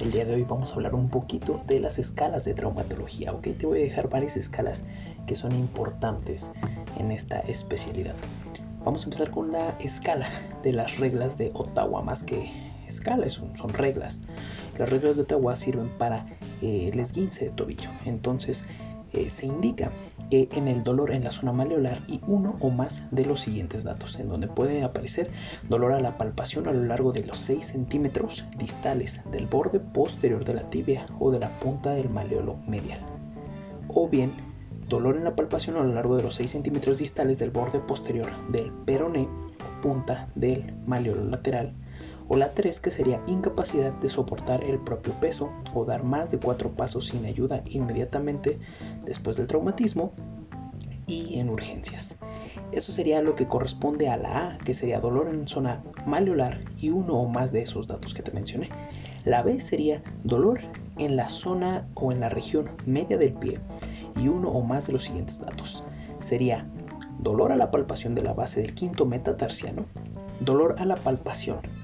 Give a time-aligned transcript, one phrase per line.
[0.00, 3.48] El día de hoy vamos a hablar un poquito de las escalas de traumatología, ¿ok?
[3.58, 4.82] Te voy a dejar varias escalas
[5.26, 6.52] que son importantes
[6.98, 8.14] en esta especialidad.
[8.84, 10.28] Vamos a empezar con la escala
[10.62, 12.50] de las reglas de Ottawa, más que
[12.86, 14.20] escala, son, son reglas.
[14.78, 16.26] Las reglas de Ottawa sirven para
[16.60, 17.88] eh, el esguince de tobillo.
[18.04, 18.66] Entonces,
[19.14, 19.90] eh, se indica
[20.30, 24.18] en el dolor en la zona maleolar y uno o más de los siguientes datos,
[24.18, 25.30] en donde puede aparecer
[25.68, 30.44] dolor a la palpación a lo largo de los 6 centímetros distales del borde posterior
[30.44, 33.00] de la tibia o de la punta del maleolo medial,
[33.88, 34.32] o bien
[34.88, 38.30] dolor en la palpación a lo largo de los 6 centímetros distales del borde posterior
[38.50, 41.74] del peroné o punta del maleolo lateral
[42.28, 46.38] o la 3 que sería incapacidad de soportar el propio peso o dar más de
[46.38, 48.58] 4 pasos sin ayuda inmediatamente
[49.04, 50.12] después del traumatismo
[51.06, 52.18] y en urgencias.
[52.70, 56.90] Eso sería lo que corresponde a la A, que sería dolor en zona maleolar y
[56.90, 58.68] uno o más de esos datos que te mencioné.
[59.24, 60.60] La B sería dolor
[60.98, 63.58] en la zona o en la región media del pie
[64.16, 65.82] y uno o más de los siguientes datos.
[66.18, 66.68] Sería
[67.20, 69.86] dolor a la palpación de la base del quinto metatarsiano,
[70.40, 71.77] dolor a la palpación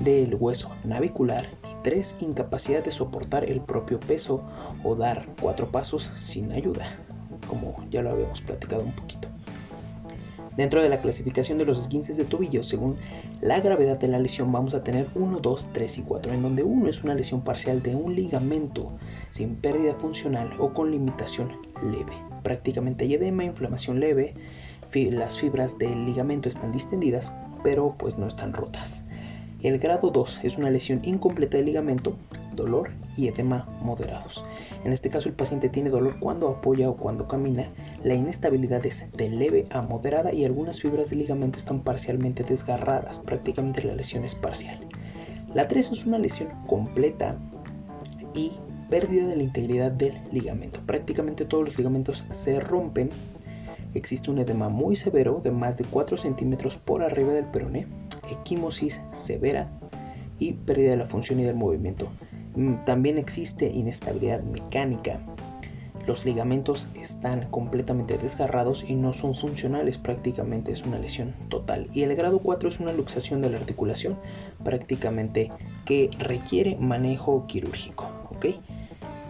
[0.00, 2.16] del hueso navicular y 3.
[2.20, 4.42] Incapacidad de soportar el propio peso
[4.84, 6.86] o dar cuatro pasos sin ayuda,
[7.48, 9.28] como ya lo habíamos platicado un poquito.
[10.56, 12.96] Dentro de la clasificación de los esguinces de tobillo, según
[13.40, 16.64] la gravedad de la lesión, vamos a tener 1, 2, 3 y 4, en donde
[16.64, 18.90] 1 es una lesión parcial de un ligamento
[19.30, 22.12] sin pérdida funcional o con limitación leve.
[22.42, 24.34] Prácticamente hay edema, inflamación leve,
[24.94, 27.32] las fibras del ligamento están distendidas,
[27.62, 29.04] pero pues no están rotas.
[29.60, 32.14] El grado 2 es una lesión incompleta del ligamento,
[32.54, 34.44] dolor y edema moderados.
[34.84, 37.68] En este caso el paciente tiene dolor cuando apoya o cuando camina,
[38.04, 43.18] la inestabilidad es de leve a moderada y algunas fibras del ligamento están parcialmente desgarradas,
[43.18, 44.78] prácticamente la lesión es parcial.
[45.52, 47.36] La 3 es una lesión completa
[48.34, 48.52] y
[48.88, 50.78] pérdida de la integridad del ligamento.
[50.86, 53.10] Prácticamente todos los ligamentos se rompen.
[53.94, 57.88] Existe un edema muy severo de más de 4 centímetros por arriba del peroné
[58.30, 59.70] equimosis severa
[60.38, 62.08] y pérdida de la función y del movimiento.
[62.54, 65.20] Mm, también existe inestabilidad mecánica.
[66.06, 71.88] Los ligamentos están completamente desgarrados y no son funcionales, prácticamente es una lesión total.
[71.92, 74.18] Y el grado 4 es una luxación de la articulación,
[74.64, 75.52] prácticamente
[75.84, 78.08] que requiere manejo quirúrgico.
[78.30, 78.46] ¿ok?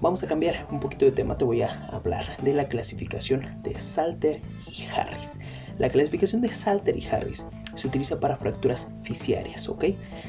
[0.00, 3.78] Vamos a cambiar un poquito de tema, te voy a hablar de la clasificación de
[3.78, 5.38] Salter y Harris.
[5.78, 9.84] La clasificación de Salter y Harris se utiliza para fracturas fisiarias, ¿ok?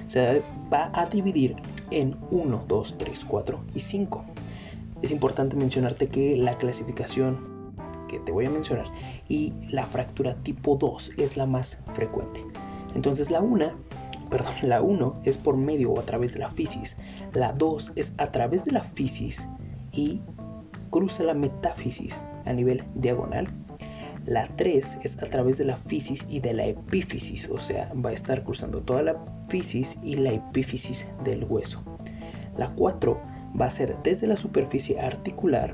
[0.07, 0.41] Se
[0.71, 1.55] va a dividir
[1.91, 4.25] en 1, 2, 3, 4 y 5.
[5.01, 7.73] Es importante mencionarte que la clasificación
[8.07, 8.85] que te voy a mencionar
[9.27, 12.43] y la fractura tipo 2 es la más frecuente.
[12.95, 13.71] Entonces la 1
[14.29, 16.97] perdón, la 1 es por medio o a través de la fisis,
[17.33, 19.47] la 2 es a través de la fisis
[19.91, 20.21] y
[20.89, 23.47] cruza la metáfisis a nivel diagonal.
[24.25, 28.11] La 3 es a través de la fisis y de la epífisis, o sea, va
[28.11, 29.17] a estar cruzando toda la
[29.47, 31.83] fisis y la epífisis del hueso.
[32.57, 33.19] La 4
[33.59, 35.73] va a ser desde la superficie articular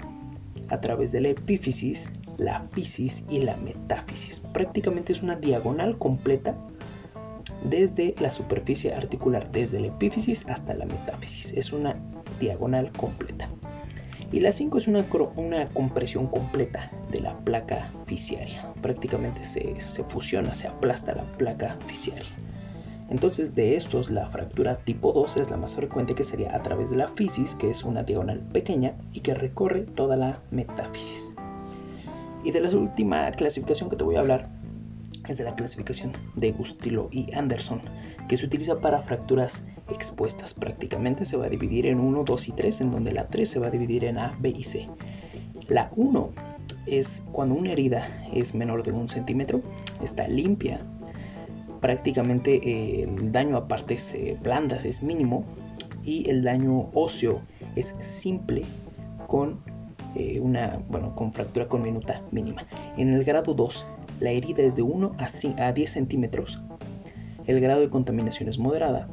[0.69, 4.39] a través de la epífisis, la fisis y la metáfisis.
[4.39, 6.55] Prácticamente es una diagonal completa
[7.63, 11.53] desde la superficie articular, desde la epífisis hasta la metáfisis.
[11.53, 11.97] Es una
[12.39, 13.49] diagonal completa.
[14.31, 15.05] Y la 5 es una,
[15.35, 18.71] una, compresión completa de la placa fisiaria.
[18.81, 22.29] Prácticamente se, se fusiona, se aplasta la placa fisiaria.
[23.09, 26.91] Entonces de estos la fractura tipo 2 es la más frecuente que sería a través
[26.91, 31.33] de la fisis, que es una diagonal pequeña y que recorre toda la metáfisis.
[32.43, 34.49] Y de la última clasificación que te voy a hablar
[35.27, 37.81] es de la clasificación de Gustilo y Anderson,
[38.29, 40.53] que se utiliza para fracturas expuestas.
[40.53, 43.59] Prácticamente se va a dividir en 1, 2 y 3, en donde la 3 se
[43.59, 44.87] va a dividir en A, B y C.
[45.67, 46.29] La 1
[46.85, 49.61] es cuando una herida es menor de un centímetro,
[50.01, 50.85] está limpia,
[51.81, 55.43] prácticamente el daño a partes blandas es mínimo
[56.03, 57.41] y el daño óseo
[57.75, 58.63] es simple
[59.27, 59.61] con
[60.15, 62.63] eh, una bueno con fractura con minuta mínima.
[62.97, 63.87] En el grado 2
[64.19, 65.15] la herida es de 1
[65.57, 66.61] a, 10 centímetros.
[67.49, 69.07] El grado de contaminación es moderada.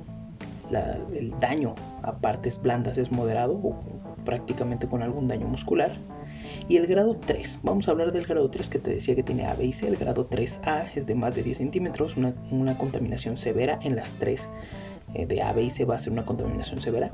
[1.15, 3.81] el daño a partes blandas es moderado o
[4.27, 5.93] prácticamente con algún daño muscular
[6.69, 9.47] y el grado 3, vamos a hablar del grado 3 que te decía que tiene
[9.47, 9.89] A, y C.
[9.89, 13.79] El grado 3A es de más de 10 centímetros, una, contaminación severa.
[13.83, 14.51] En las 3
[15.15, 17.13] eh, de A, B y C va a ser una contaminación severa.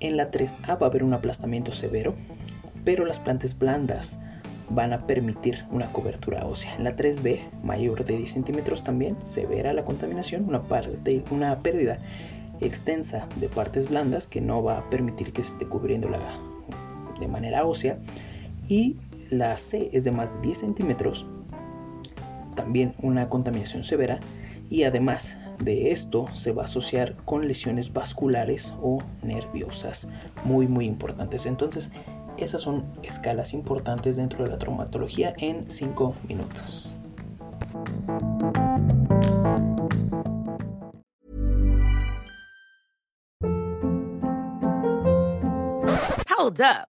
[0.00, 2.16] En la 3A va a haber un aplastamiento severo,
[2.84, 4.18] pero las plantas blandas
[4.70, 6.74] van a permitir una cobertura ósea.
[6.76, 11.98] En la 3B, mayor de 10 centímetros también, severa la contaminación, una, parte, una pérdida
[12.60, 16.20] extensa de partes blandas que no va a permitir que se esté cubriendo la,
[17.20, 17.98] de manera ósea
[18.68, 18.96] y
[19.30, 21.26] la C es de más de 10 centímetros,
[22.54, 24.20] también una contaminación severa
[24.70, 30.08] y además de esto se va a asociar con lesiones vasculares o nerviosas
[30.44, 31.46] muy muy importantes.
[31.46, 31.90] Entonces
[32.38, 36.98] esas son escalas importantes dentro de la traumatología en 5 minutos.
[46.38, 46.97] Hold up.